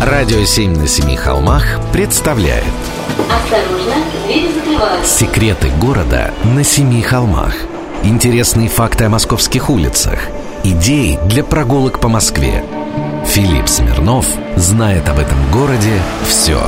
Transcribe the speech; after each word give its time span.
Радио 0.00 0.42
«Семь 0.46 0.74
на 0.78 0.86
семи 0.86 1.14
холмах» 1.14 1.78
представляет. 1.92 2.64
Осторожно, 3.28 3.96
двери 4.24 4.50
закрываются. 4.50 5.18
Секреты 5.18 5.68
города 5.78 6.32
на 6.42 6.64
семи 6.64 7.02
холмах. 7.02 7.52
Интересные 8.02 8.70
факты 8.70 9.04
о 9.04 9.10
московских 9.10 9.68
улицах. 9.68 10.18
Идеи 10.64 11.18
для 11.26 11.44
прогулок 11.44 12.00
по 12.00 12.08
Москве. 12.08 12.64
Филипп 13.26 13.68
Смирнов 13.68 14.24
знает 14.56 15.06
об 15.10 15.18
этом 15.18 15.38
городе 15.52 16.00
все 16.26 16.58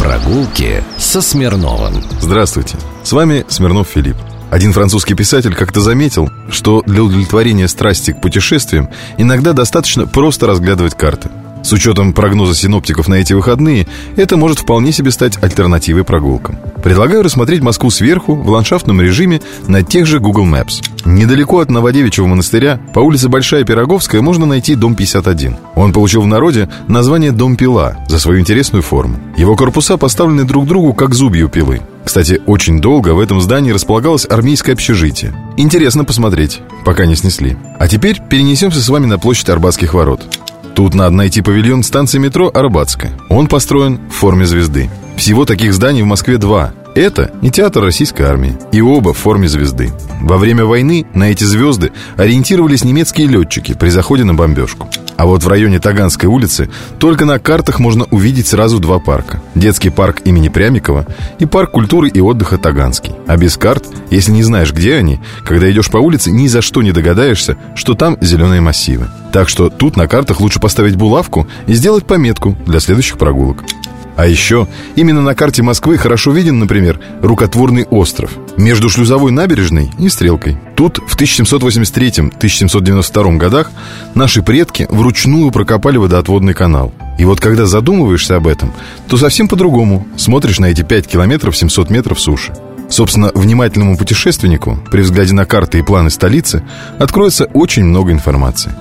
Прогулки 0.00 0.82
со 0.98 1.22
Смирновым. 1.22 2.02
Здравствуйте, 2.20 2.78
с 3.04 3.12
вами 3.12 3.44
Смирнов 3.46 3.86
Филипп. 3.86 4.16
Один 4.50 4.72
французский 4.72 5.14
писатель 5.14 5.54
как-то 5.54 5.80
заметил, 5.80 6.30
что 6.50 6.82
для 6.84 7.04
удовлетворения 7.04 7.68
страсти 7.68 8.10
к 8.10 8.20
путешествиям 8.20 8.90
иногда 9.18 9.52
достаточно 9.52 10.08
просто 10.08 10.48
разглядывать 10.48 10.96
карты. 10.96 11.30
С 11.62 11.72
учетом 11.72 12.12
прогноза 12.12 12.54
синоптиков 12.54 13.08
на 13.08 13.14
эти 13.14 13.32
выходные, 13.32 13.86
это 14.16 14.36
может 14.36 14.58
вполне 14.58 14.92
себе 14.92 15.10
стать 15.10 15.42
альтернативой 15.42 16.04
прогулкам. 16.04 16.58
Предлагаю 16.82 17.22
рассмотреть 17.22 17.62
Москву 17.62 17.90
сверху 17.90 18.34
в 18.34 18.48
ландшафтном 18.48 19.00
режиме 19.00 19.40
на 19.68 19.82
тех 19.82 20.06
же 20.06 20.18
Google 20.18 20.46
Maps. 20.46 20.82
Недалеко 21.04 21.60
от 21.60 21.70
Новодевичьего 21.70 22.26
монастыря 22.26 22.80
по 22.92 23.00
улице 23.00 23.28
Большая 23.28 23.64
Пироговская 23.64 24.20
можно 24.20 24.46
найти 24.46 24.74
дом 24.74 24.94
51. 24.94 25.56
Он 25.76 25.92
получил 25.92 26.22
в 26.22 26.26
народе 26.26 26.68
название 26.88 27.32
«Дом 27.32 27.56
Пила» 27.56 27.96
за 28.08 28.18
свою 28.18 28.40
интересную 28.40 28.82
форму. 28.82 29.18
Его 29.36 29.56
корпуса 29.56 29.96
поставлены 29.96 30.44
друг 30.44 30.66
другу 30.66 30.92
как 30.92 31.14
зубья 31.14 31.46
пилы. 31.46 31.80
Кстати, 32.04 32.40
очень 32.46 32.80
долго 32.80 33.10
в 33.10 33.20
этом 33.20 33.40
здании 33.40 33.70
располагалось 33.70 34.26
армейское 34.28 34.74
общежитие. 34.74 35.32
Интересно 35.56 36.04
посмотреть, 36.04 36.60
пока 36.84 37.06
не 37.06 37.14
снесли. 37.14 37.56
А 37.78 37.86
теперь 37.86 38.20
перенесемся 38.20 38.80
с 38.80 38.88
вами 38.88 39.06
на 39.06 39.18
площадь 39.18 39.48
Арбатских 39.48 39.94
ворот. 39.94 40.22
Тут 40.74 40.94
надо 40.94 41.14
найти 41.14 41.42
павильон 41.42 41.82
станции 41.82 42.18
метро 42.18 42.50
Арбатская. 42.52 43.12
Он 43.28 43.46
построен 43.46 44.00
в 44.08 44.14
форме 44.14 44.46
звезды. 44.46 44.90
Всего 45.16 45.44
таких 45.44 45.74
зданий 45.74 46.02
в 46.02 46.06
Москве 46.06 46.38
два. 46.38 46.72
Это 46.94 47.30
и 47.42 47.50
театр 47.50 47.82
российской 47.84 48.22
армии. 48.22 48.56
И 48.72 48.80
оба 48.80 49.12
в 49.12 49.18
форме 49.18 49.48
звезды. 49.48 49.90
Во 50.20 50.38
время 50.38 50.64
войны 50.64 51.06
на 51.14 51.30
эти 51.30 51.44
звезды 51.44 51.92
ориентировались 52.16 52.84
немецкие 52.84 53.26
летчики 53.26 53.74
при 53.74 53.90
заходе 53.90 54.24
на 54.24 54.34
бомбежку. 54.34 54.88
А 55.16 55.26
вот 55.26 55.42
в 55.42 55.48
районе 55.48 55.78
Таганской 55.78 56.28
улицы 56.28 56.70
только 56.98 57.24
на 57.24 57.38
картах 57.38 57.78
можно 57.78 58.06
увидеть 58.10 58.46
сразу 58.46 58.78
два 58.78 58.98
парка. 58.98 59.42
Детский 59.54 59.90
парк 59.90 60.22
имени 60.24 60.48
Прямикова 60.48 61.06
и 61.38 61.46
парк 61.46 61.70
культуры 61.70 62.08
и 62.08 62.20
отдыха 62.20 62.58
Таганский. 62.58 63.14
А 63.26 63.36
без 63.36 63.56
карт, 63.56 63.84
если 64.10 64.32
не 64.32 64.42
знаешь, 64.42 64.72
где 64.72 64.94
они, 64.94 65.20
когда 65.44 65.70
идешь 65.70 65.90
по 65.90 65.98
улице, 65.98 66.30
ни 66.30 66.46
за 66.46 66.62
что 66.62 66.82
не 66.82 66.92
догадаешься, 66.92 67.56
что 67.74 67.94
там 67.94 68.16
зеленые 68.20 68.60
массивы. 68.60 69.08
Так 69.32 69.48
что 69.48 69.70
тут 69.70 69.96
на 69.96 70.08
картах 70.08 70.40
лучше 70.40 70.60
поставить 70.60 70.96
булавку 70.96 71.46
и 71.66 71.74
сделать 71.74 72.06
пометку 72.06 72.56
для 72.66 72.80
следующих 72.80 73.18
прогулок. 73.18 73.64
А 74.16 74.26
еще 74.26 74.68
именно 74.94 75.22
на 75.22 75.34
карте 75.34 75.62
Москвы 75.62 75.96
хорошо 75.96 76.32
виден, 76.32 76.58
например, 76.58 77.00
рукотворный 77.22 77.84
остров 77.84 78.32
между 78.56 78.88
шлюзовой 78.88 79.32
набережной 79.32 79.90
и 79.98 80.08
стрелкой. 80.08 80.56
Тут 80.76 80.98
в 81.06 81.16
1783-1792 81.16 83.36
годах 83.36 83.70
наши 84.14 84.42
предки 84.42 84.86
вручную 84.90 85.50
прокопали 85.50 85.96
водоотводный 85.96 86.54
канал. 86.54 86.92
И 87.18 87.24
вот 87.24 87.40
когда 87.40 87.66
задумываешься 87.66 88.36
об 88.36 88.46
этом, 88.46 88.72
то 89.08 89.16
совсем 89.16 89.48
по-другому 89.48 90.06
смотришь 90.16 90.58
на 90.58 90.66
эти 90.66 90.82
5 90.82 91.06
километров 91.06 91.56
700 91.56 91.90
метров 91.90 92.20
суши. 92.20 92.52
Собственно, 92.88 93.30
внимательному 93.34 93.96
путешественнику 93.96 94.78
при 94.90 95.02
взгляде 95.02 95.32
на 95.32 95.46
карты 95.46 95.78
и 95.78 95.82
планы 95.82 96.10
столицы 96.10 96.62
откроется 96.98 97.46
очень 97.46 97.84
много 97.84 98.12
информации. 98.12 98.72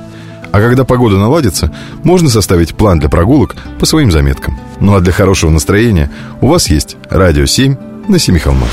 А 0.51 0.59
когда 0.59 0.83
погода 0.83 1.17
наладится, 1.17 1.73
можно 2.03 2.29
составить 2.29 2.75
план 2.75 2.99
для 2.99 3.07
прогулок 3.07 3.55
по 3.79 3.85
своим 3.85 4.11
заметкам. 4.11 4.59
Ну 4.81 4.95
а 4.95 4.99
для 4.99 5.13
хорошего 5.13 5.49
настроения 5.49 6.11
у 6.41 6.47
вас 6.47 6.69
есть 6.69 6.97
«Радио 7.09 7.43
7» 7.43 8.09
на 8.09 8.19
Семи 8.19 8.39
холмах. 8.39 8.69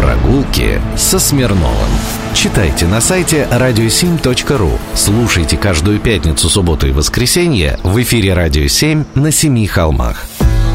Прогулки 0.00 0.80
со 0.96 1.18
Смирновым. 1.18 1.90
Читайте 2.32 2.86
на 2.86 3.02
сайте 3.02 3.46
radio7.ru 3.50 4.78
Слушайте 4.94 5.58
каждую 5.58 6.00
пятницу, 6.00 6.48
субботу 6.48 6.86
и 6.86 6.90
воскресенье 6.90 7.78
в 7.82 8.00
эфире 8.00 8.32
«Радио 8.32 8.62
7» 8.62 9.04
на 9.14 9.30
Семи 9.30 9.66
холмах 9.66 10.24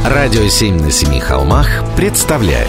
«Радио 0.06 0.44
7» 0.44 0.80
на 0.80 0.92
Семи 0.92 1.20
холмах 1.20 1.68
представляет. 1.96 2.68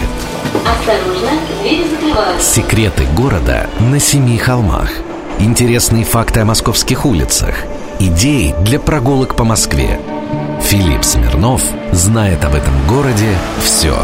Осторожно, 0.65 1.29
двери 1.61 1.83
закрываются. 1.91 2.51
Секреты 2.55 3.03
города 3.15 3.69
на 3.79 3.99
Семи 3.99 4.39
холмах 4.39 4.89
Интересные 5.37 6.05
факты 6.05 6.39
о 6.39 6.45
московских 6.45 7.05
улицах. 7.05 7.53
Идеи 7.99 8.55
для 8.63 8.79
прогулок 8.79 9.35
по 9.35 9.43
Москве. 9.43 9.99
Филипп 10.63 11.03
Смирнов 11.03 11.61
знает 11.91 12.43
об 12.43 12.55
этом 12.55 12.73
городе 12.87 13.29
все 13.63 13.95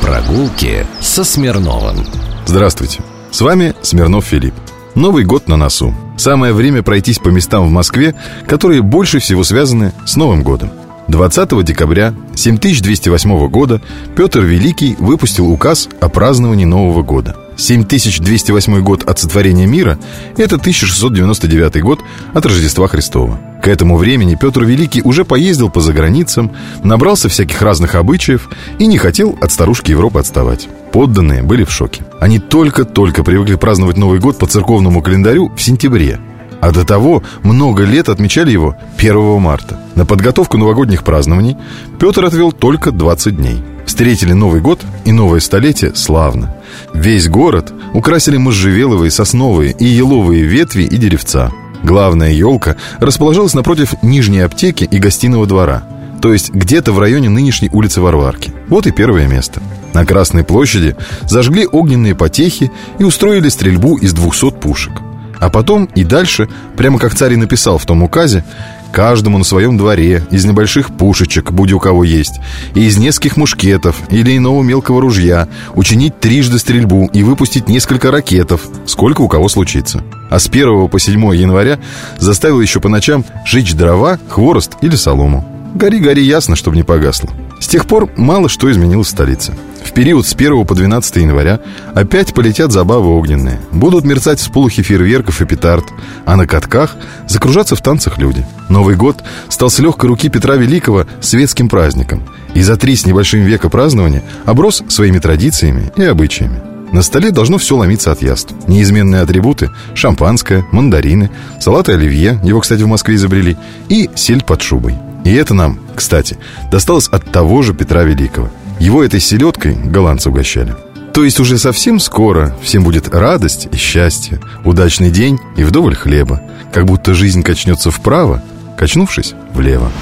Прогулки 0.00 0.86
со 1.00 1.24
Смирновым 1.24 2.06
Здравствуйте, 2.46 3.00
с 3.30 3.40
вами 3.40 3.74
Смирнов 3.82 4.24
Филипп. 4.24 4.54
Новый 4.94 5.24
год 5.24 5.48
на 5.48 5.56
носу. 5.56 5.94
Самое 6.16 6.52
время 6.52 6.82
пройтись 6.82 7.18
по 7.18 7.28
местам 7.28 7.66
в 7.66 7.70
Москве, 7.70 8.14
которые 8.46 8.82
больше 8.82 9.18
всего 9.18 9.44
связаны 9.44 9.92
с 10.06 10.16
Новым 10.16 10.42
годом. 10.42 10.70
20 11.08 11.64
декабря 11.64 12.14
7208 12.34 13.48
года 13.48 13.80
Петр 14.16 14.40
Великий 14.40 14.96
выпустил 14.98 15.50
указ 15.50 15.88
о 16.00 16.08
праздновании 16.08 16.64
Нового 16.64 17.02
года. 17.02 17.36
7208 17.56 18.80
год 18.82 19.08
от 19.08 19.18
сотворения 19.18 19.66
мира– 19.66 19.98
это 20.36 20.56
1699 20.56 21.82
год 21.82 22.00
от 22.34 22.46
Рождества 22.46 22.88
Христова. 22.88 23.38
К 23.66 23.68
этому 23.68 23.96
времени 23.96 24.36
Петр 24.40 24.62
Великий 24.62 25.02
уже 25.02 25.24
поездил 25.24 25.70
по 25.70 25.80
заграницам, 25.80 26.52
набрался 26.84 27.28
всяких 27.28 27.60
разных 27.62 27.96
обычаев 27.96 28.48
и 28.78 28.86
не 28.86 28.96
хотел 28.96 29.36
от 29.40 29.50
старушки 29.50 29.90
Европы 29.90 30.20
отставать. 30.20 30.68
Подданные 30.92 31.42
были 31.42 31.64
в 31.64 31.72
шоке. 31.72 32.04
Они 32.20 32.38
только-только 32.38 33.24
привыкли 33.24 33.56
праздновать 33.56 33.96
Новый 33.96 34.20
год 34.20 34.38
по 34.38 34.46
церковному 34.46 35.02
календарю 35.02 35.50
в 35.56 35.60
сентябре– 35.60 36.20
а 36.60 36.72
до 36.72 36.84
того 36.84 37.22
много 37.42 37.84
лет 37.84 38.08
отмечали 38.08 38.50
его 38.50 38.76
1 38.96 39.40
марта. 39.40 39.78
На 39.94 40.06
подготовку 40.06 40.56
новогодних 40.56 41.04
празднований 41.04 41.56
Петр 42.00 42.24
отвел 42.24 42.50
только 42.50 42.92
20 42.92 43.36
дней. 43.36 43.62
Встретили 43.84 44.32
Новый 44.32 44.60
год 44.60 44.80
и 45.04 45.12
новое 45.12 45.40
столетие 45.40 45.94
славно. 45.94 46.56
Весь 46.94 47.28
город 47.28 47.72
украсили 47.94 48.36
можжевеловые, 48.36 49.10
сосновые 49.10 49.72
и 49.78 49.84
еловые 49.84 50.44
ветви 50.44 50.82
и 50.82 50.96
деревца. 50.96 51.52
Главная 51.86 52.32
елка 52.32 52.74
расположилась 52.98 53.54
напротив 53.54 53.94
нижней 54.02 54.40
аптеки 54.40 54.84
и 54.84 54.98
гостиного 54.98 55.46
двора– 55.46 55.84
то 56.20 56.32
есть 56.32 56.50
где-то 56.50 56.92
в 56.92 56.98
районе 56.98 57.28
нынешней 57.28 57.70
улицы 57.72 58.00
Варварки. 58.00 58.52
Вот 58.68 58.86
и 58.88 58.90
первое 58.90 59.28
место. 59.28 59.62
На 59.94 60.04
Красной 60.04 60.42
площади 60.42 60.96
зажгли 61.28 61.68
огненные 61.70 62.16
потехи 62.16 62.72
и 62.98 63.04
устроили 63.04 63.48
стрельбу 63.48 63.96
из 63.98 64.12
200 64.12 64.50
пушек. 64.52 64.92
А 65.38 65.50
потом 65.50 65.84
и 65.94 66.02
дальше, 66.02 66.48
прямо 66.76 66.98
как 66.98 67.14
царь 67.14 67.34
и 67.34 67.36
написал 67.36 67.78
в 67.78 67.86
том 67.86 68.02
указе, 68.02 68.44
каждому 68.90 69.38
на 69.38 69.44
своем 69.44 69.76
дворе 69.76 70.24
из 70.30 70.44
небольших 70.44 70.96
пушечек, 70.96 71.52
будь 71.52 71.72
у 71.72 71.78
кого 71.78 72.02
есть, 72.02 72.40
и 72.74 72.86
из 72.86 72.96
нескольких 72.96 73.36
мушкетов 73.36 73.96
или 74.10 74.36
иного 74.36 74.62
мелкого 74.62 75.00
ружья 75.00 75.48
учинить 75.74 76.18
трижды 76.18 76.58
стрельбу 76.58 77.06
и 77.12 77.22
выпустить 77.22 77.68
несколько 77.68 78.10
ракетов, 78.10 78.62
сколько 78.86 79.20
у 79.20 79.28
кого 79.28 79.48
случится. 79.48 80.02
А 80.30 80.38
с 80.38 80.48
1 80.48 80.88
по 80.88 80.98
7 80.98 81.34
января 81.34 81.78
заставил 82.18 82.60
еще 82.60 82.80
по 82.80 82.88
ночам 82.88 83.24
жечь 83.44 83.74
дрова, 83.74 84.18
хворост 84.28 84.72
или 84.82 84.96
солому. 84.96 85.44
Гори-гори 85.74 86.22
ясно, 86.22 86.56
чтобы 86.56 86.76
не 86.76 86.82
погасло. 86.82 87.30
С 87.60 87.68
тех 87.68 87.86
пор 87.86 88.10
мало 88.16 88.48
что 88.48 88.70
изменилось 88.70 89.08
в 89.08 89.10
столице. 89.10 89.54
В 89.84 89.92
период 89.92 90.26
с 90.26 90.34
1 90.34 90.66
по 90.66 90.74
12 90.74 91.16
января 91.16 91.60
опять 91.94 92.34
полетят 92.34 92.72
забавы 92.72 93.08
огненные. 93.16 93.60
Будут 93.72 94.04
мерцать 94.04 94.40
всполохи 94.40 94.82
фейерверков 94.82 95.40
и 95.40 95.46
петард, 95.46 95.84
а 96.24 96.36
на 96.36 96.46
катках 96.46 96.96
закружаться 97.28 97.76
в 97.76 97.82
танцах 97.82 98.18
люди. 98.18 98.44
Новый 98.68 98.96
год 98.96 99.22
стал 99.48 99.70
с 99.70 99.78
легкой 99.78 100.08
руки 100.08 100.28
Петра 100.28 100.56
Великого 100.56 101.06
светским 101.20 101.68
праздником. 101.68 102.24
И 102.54 102.62
за 102.62 102.76
три 102.76 102.96
с 102.96 103.06
небольшим 103.06 103.42
века 103.42 103.68
празднования 103.68 104.22
оброс 104.44 104.82
своими 104.88 105.18
традициями 105.18 105.92
и 105.96 106.02
обычаями. 106.02 106.75
На 106.96 107.02
столе 107.02 107.30
должно 107.30 107.58
все 107.58 107.76
ломиться 107.76 108.10
от 108.10 108.22
яств. 108.22 108.54
Неизменные 108.68 109.20
атрибуты– 109.20 109.68
шампанское, 109.94 110.64
мандарины, 110.72 111.30
салат 111.60 111.90
и 111.90 111.92
оливье, 111.92 112.40
его, 112.42 112.60
кстати, 112.60 112.84
в 112.84 112.86
Москве 112.86 113.16
изобрели, 113.16 113.58
и 113.90 114.08
сель 114.14 114.42
под 114.42 114.62
шубой. 114.62 114.94
И 115.22 115.30
это 115.30 115.52
нам, 115.52 115.78
кстати, 115.94 116.38
досталось 116.70 117.08
от 117.08 117.30
того 117.30 117.60
же 117.60 117.74
Петра 117.74 118.04
Великого. 118.04 118.48
Его 118.80 119.04
этой 119.04 119.20
селедкой 119.20 119.74
голландцы 119.74 120.30
угощали. 120.30 120.74
То 121.12 121.22
есть 121.22 121.38
уже 121.38 121.58
совсем 121.58 122.00
скоро 122.00 122.56
всем 122.62 122.82
будет 122.82 123.14
радость 123.14 123.68
и 123.70 123.76
счастье, 123.76 124.40
удачный 124.64 125.10
день 125.10 125.38
и 125.58 125.64
вдоволь 125.64 125.96
хлеба. 125.96 126.40
Как 126.72 126.86
будто 126.86 127.12
жизнь 127.12 127.42
качнется 127.42 127.90
вправо, 127.90 128.42
качнувшись 128.78 129.34
влево. 129.52 129.92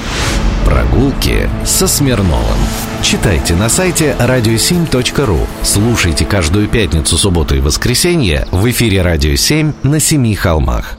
Прогулки 0.65 1.49
со 1.65 1.87
Смирновым. 1.87 2.59
Читайте 3.03 3.55
на 3.55 3.69
сайте 3.69 4.17
radio7.ru. 4.19 5.47
Слушайте 5.63 6.25
каждую 6.25 6.69
пятницу, 6.69 7.19
субботу 7.19 7.55
и 7.55 7.61
воскресенье 7.61 8.47
в 8.51 8.69
эфире 8.71 9.03
«Радио 9.03 9.33
7» 9.33 9.75
на 9.83 10.01
Семи 10.01 10.35
холмах. 10.35 10.97